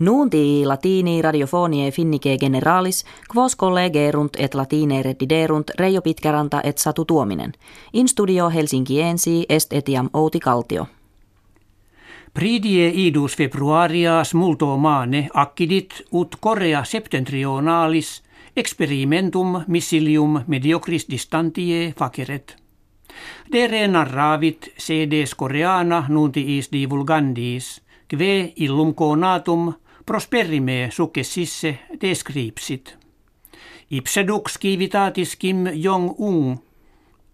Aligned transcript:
Nuunti 0.00 0.62
latini 0.64 1.22
radiofonie 1.22 1.90
finnike 1.90 2.38
generalis, 2.38 3.04
quos 3.34 3.56
collegerunt 3.56 4.36
et 4.38 4.54
latine 4.54 5.02
reddiderunt 5.02 5.70
Reijo 5.78 6.00
Pitkäranta 6.00 6.60
et 6.64 6.78
Satu 6.78 7.04
Tuominen. 7.04 7.52
In 7.92 8.08
studio 8.08 8.48
Helsinkiensi 8.50 9.44
est 9.48 9.72
etiam 9.72 10.08
Outi 10.12 10.40
Kaltio. 10.40 10.86
Pridie 12.34 12.92
idus 12.94 13.36
februarias 13.36 14.34
multo 14.34 14.76
maane 14.76 15.28
accidit 15.34 15.94
ut 16.12 16.36
Korea 16.40 16.84
septentrionalis 16.84 18.22
experimentum 18.56 19.60
missilium 19.66 20.40
mediocris 20.46 21.06
distantie 21.10 21.92
faceret. 21.98 22.56
Dere 23.52 23.88
narravit 23.88 24.72
sedes 24.78 25.34
Koreana 25.34 26.04
nuntiis 26.08 26.72
divulgandis, 26.72 27.82
kve 28.08 28.52
illum 28.56 28.94
conatum 28.94 29.72
prosperime 30.10 30.88
successisse 30.90 31.78
descripsit. 32.00 32.98
Ipsedux 33.90 34.58
civitatis 34.60 35.36
Kim 35.36 35.56
Jong-un 35.84 36.58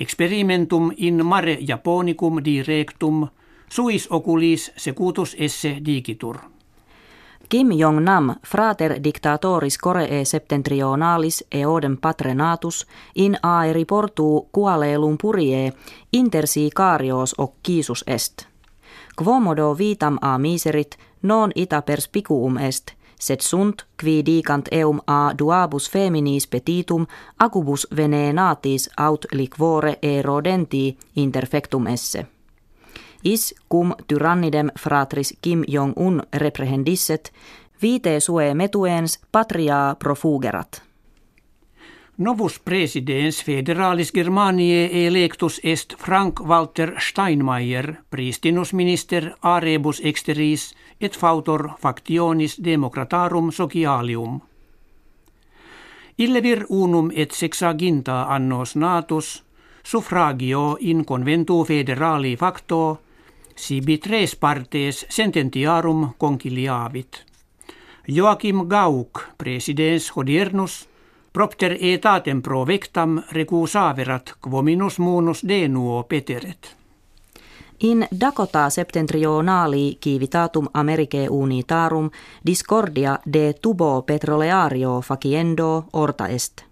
experimentum 0.00 0.92
in 0.96 1.26
mare 1.26 1.58
Japonicum 1.66 2.44
directum 2.44 3.26
suis 3.70 4.06
oculis 4.10 4.72
secutus 4.76 5.36
esse 5.38 5.76
digitur. 5.84 6.36
Kim 7.48 7.68
Jong-nam, 7.78 8.34
frater 8.46 9.02
dictatoris 9.04 9.78
Koree 9.78 10.24
septentrionalis 10.24 11.44
eodem 11.52 11.96
patrenatus, 11.96 12.86
in 13.14 13.36
aeri 13.42 13.84
portu 13.84 14.48
kualelum 14.52 15.18
purie, 15.18 15.72
intersi 16.12 16.70
karios 16.74 17.34
occisus 17.38 18.04
est. 18.06 18.49
Quomodo 19.16 19.74
vitam 19.74 20.18
a 20.20 20.38
miserit, 20.38 20.96
non 21.22 21.50
ita 21.54 21.82
perspicuum 21.82 22.58
est, 22.58 22.92
sed 23.20 23.40
sunt 23.40 23.86
qui 24.00 24.22
dicant 24.26 24.68
eum 24.72 25.00
a 25.06 25.32
duabus 25.38 25.90
feminis 25.90 26.46
petitum 26.46 27.06
acubus 27.38 27.86
venenatis 27.96 28.90
aut 28.96 29.26
liquore 29.32 29.98
erodenti 30.02 30.98
interfectum 31.16 31.86
esse. 31.86 32.26
Is 33.24 33.54
cum 33.68 33.94
tyrannidem 34.06 34.70
fratris 34.78 35.34
Kim 35.42 35.62
Jong-un 35.68 36.22
reprehendisset, 36.32 37.32
vite 37.82 38.20
sue 38.20 38.54
metuens 38.54 39.18
patria 39.32 39.96
profugerat. 39.98 40.89
Novus 42.20 42.58
presidens 42.58 43.38
federalis 43.44 44.10
Germaniae 44.12 45.06
electus 45.06 45.60
est 45.64 45.94
Frank 45.96 46.40
Walter 46.40 46.92
Steinmeier, 47.00 47.94
pristinus 48.10 48.74
minister 48.74 49.30
a 49.40 49.54
rebus 49.60 50.02
exteris 50.04 50.74
et 51.00 51.16
fautor 51.16 51.70
factionis 51.80 52.58
democratarum 52.64 53.48
socialium. 53.50 54.40
Illevir 56.18 56.66
unum 56.68 57.08
et 57.14 57.32
sexaginta 57.32 58.26
annos 58.28 58.76
natus, 58.76 59.42
suffragio 59.82 60.76
in 60.80 61.04
conventu 61.04 61.64
federali 61.64 62.36
facto, 62.36 63.00
sibi 63.56 63.96
tres 63.96 64.36
partes 64.36 65.06
sententiarum 65.08 66.12
conciliavit. 66.18 67.24
Joachim 68.08 68.66
Gauck, 68.68 69.24
presidens 69.38 70.12
hodiernus, 70.16 70.90
propter 71.32 71.76
etatem 71.80 72.42
provectam 72.42 73.22
recusaverat 73.32 74.32
quominus 74.48 74.98
munus 74.98 75.42
denuo 75.48 76.02
peteret. 76.02 76.76
In 77.80 78.06
Dakota 78.20 78.70
septentrionali 78.70 79.98
civitatum 80.04 80.68
Americae 80.74 81.28
unitarum 81.28 82.10
discordia 82.46 83.18
de 83.32 83.52
tubo 83.62 84.02
petroleario 84.02 85.00
faciendo 85.00 85.84
orta 85.92 86.26
est. 86.28 86.64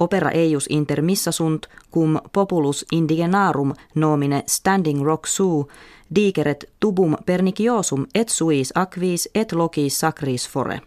Opera 0.00 0.30
eius 0.30 0.66
intermissa 0.70 1.32
sunt 1.32 1.66
cum 1.94 2.20
populus 2.32 2.86
indigenarum 2.92 3.74
nomine 3.94 4.42
Standing 4.46 5.04
Rock 5.04 5.26
Sioux 5.26 5.68
digeret 6.14 6.64
tubum 6.80 7.16
perniciosum 7.26 8.06
et 8.14 8.28
suis 8.28 8.72
aquis 8.74 9.28
et 9.34 9.52
locis 9.52 10.00
sacris 10.00 10.48
fore. 10.48 10.80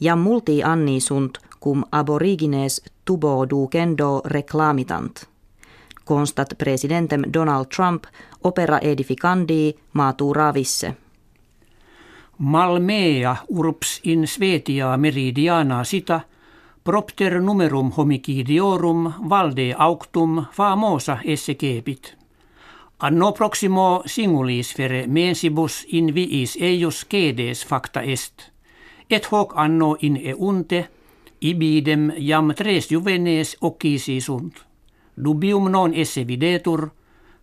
Ja 0.00 0.16
multi 0.16 0.62
anni 0.62 1.00
sunt 1.00 1.38
cum 1.60 1.84
aborigines 1.92 2.82
tubo 3.04 3.46
ducendo 3.50 4.20
reclamitant. 4.24 5.28
Constat 6.04 6.54
presidentem 6.58 7.22
Donald 7.32 7.66
Trump 7.76 8.04
opera 8.44 8.78
edificandi 8.82 9.76
matura 9.92 10.54
visse. 10.54 10.96
Malmea 12.38 13.36
urps 13.48 14.00
in 14.04 14.26
Svetia 14.26 14.96
meridiana 14.96 15.84
sita, 15.84 16.20
propter 16.84 17.40
numerum 17.40 17.90
homicidiorum 17.90 19.12
valde 19.28 19.74
auctum 19.78 20.44
famosa 20.52 21.18
esse 21.24 21.54
kebit. 21.54 22.16
Anno 23.00 23.32
proximo 23.32 24.02
singulis 24.06 24.74
fere 24.76 25.06
mensibus 25.06 25.84
in 25.88 26.14
viis 26.14 26.56
eius 26.60 27.06
cedes 27.10 27.66
facta 27.66 28.02
est, 28.02 28.50
et 29.10 29.32
hoc 29.32 29.52
anno 29.56 29.96
in 30.00 30.16
eunte, 30.16 30.88
ibidem 31.40 32.12
jam 32.18 32.52
tres 32.54 32.90
juvenes 32.90 33.56
occisi 33.60 34.20
sunt. 34.20 34.54
Dubium 35.24 35.70
non 35.70 35.94
esse 35.94 36.26
videtur, 36.26 36.88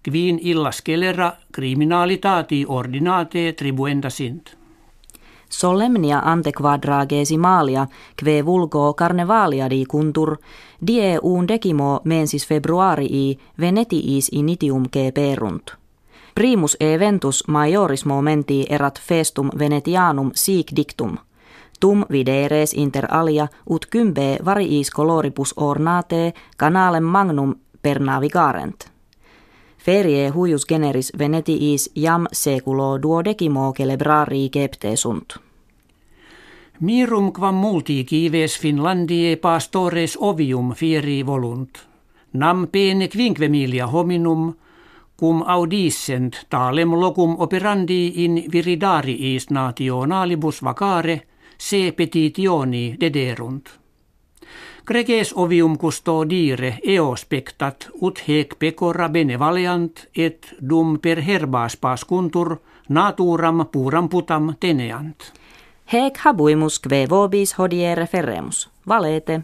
quin 0.03 0.39
illa 0.41 0.71
scelera 0.71 1.37
criminalitati 1.51 2.65
ordinate 2.67 3.53
tribuenda 3.53 4.09
sint. 4.09 4.57
Solemnia 5.49 6.19
ante 6.19 6.51
quadragesimalia, 6.51 7.87
kve 8.15 8.45
vulgo 8.45 8.93
carnevalia 8.93 9.69
di 9.69 9.85
kuntur, 9.85 10.37
die 10.87 11.19
un 11.21 11.47
decimo 11.47 12.01
mensis 12.03 12.47
februarii 12.47 13.37
venetiis 13.59 14.29
initium 14.31 14.89
ke 14.89 15.11
perunt. 15.13 15.71
Primus 16.35 16.77
eventus 16.79 17.43
majoris 17.47 18.05
momenti 18.05 18.65
erat 18.69 18.99
festum 18.99 19.49
venetianum 19.59 20.31
sic 20.33 20.75
dictum. 20.75 21.17
Tum 21.79 22.05
videres 22.11 22.73
inter 22.73 23.07
alia 23.09 23.47
ut 23.69 23.85
kymbe 23.85 24.37
variis 24.45 24.89
coloribus 24.91 25.53
ornate 25.57 26.33
canalem 26.57 27.03
magnum 27.03 27.55
per 27.81 27.99
navigarent. 27.99 28.91
Ferie 29.77 30.29
huius 30.29 30.65
generis 30.65 31.11
venetiis 31.19 31.89
jam 31.95 32.25
seculo 32.31 33.01
duodecimo 33.01 33.73
celebrari 33.77 34.49
kepte 34.49 34.95
sunt. 34.95 35.37
Mirum 36.79 37.31
quam 37.31 37.55
multi 37.55 38.03
kives 38.03 38.59
Finlandie 38.59 39.35
pastores 39.37 40.17
ovium 40.19 40.73
fieri 40.73 41.25
volunt. 41.25 41.77
Nam 42.33 42.67
pene 42.67 43.07
quinquemilia 43.07 43.87
hominum, 43.87 44.55
cum 45.19 45.43
audissent 45.47 46.45
talem 46.49 46.99
locum 46.99 47.35
operandi 47.39 48.23
in 48.25 48.43
viridariis 48.51 49.49
nationalibus 49.49 50.61
vacare, 50.63 51.21
se 51.57 51.93
petitioni 51.95 52.95
dederunt. 52.99 53.69
Greges 54.85 55.33
ovium 55.35 55.77
custodire 55.77 56.77
eo 56.83 57.15
spectat 57.15 57.87
ut 58.01 58.19
hec 58.27 58.53
pecora 58.59 59.09
benevaleant 59.09 60.05
et 60.15 60.53
dum 60.69 60.99
per 60.99 61.21
herbas 61.21 61.77
pascuntur 61.77 62.57
naturam 62.89 63.65
puram 63.71 64.09
putam 64.09 64.53
teneant. 64.59 65.33
Hec 65.93 66.17
habuimus 66.17 66.79
kve 66.79 67.07
vobis 67.09 67.57
hodie 67.57 67.95
referemus. 67.95 68.69
Valete. 68.87 69.41